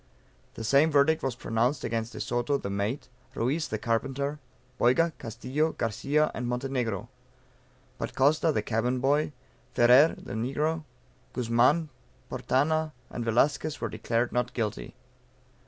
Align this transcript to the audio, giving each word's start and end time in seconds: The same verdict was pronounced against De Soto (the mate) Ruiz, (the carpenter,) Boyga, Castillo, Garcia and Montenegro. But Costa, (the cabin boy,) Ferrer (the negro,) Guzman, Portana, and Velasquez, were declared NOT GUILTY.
The 0.55 0.63
same 0.63 0.89
verdict 0.89 1.21
was 1.21 1.35
pronounced 1.35 1.83
against 1.83 2.13
De 2.13 2.19
Soto 2.19 2.57
(the 2.57 2.71
mate) 2.71 3.07
Ruiz, 3.35 3.67
(the 3.67 3.77
carpenter,) 3.77 4.39
Boyga, 4.79 5.13
Castillo, 5.19 5.73
Garcia 5.73 6.31
and 6.33 6.47
Montenegro. 6.47 7.07
But 7.99 8.15
Costa, 8.15 8.51
(the 8.51 8.63
cabin 8.63 8.97
boy,) 8.99 9.31
Ferrer 9.75 10.15
(the 10.17 10.33
negro,) 10.33 10.85
Guzman, 11.33 11.89
Portana, 12.31 12.93
and 13.11 13.23
Velasquez, 13.23 13.79
were 13.79 13.89
declared 13.89 14.31
NOT 14.31 14.53
GUILTY. 14.55 14.95